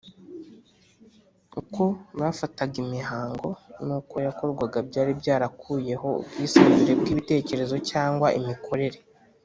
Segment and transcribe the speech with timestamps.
[1.61, 1.83] Uko
[2.19, 3.47] bafataga imihango
[3.85, 8.99] n’uko yakorwaga byari byarakuyeho ubwisanzure bw’ibitekerezo cyangwa imikorere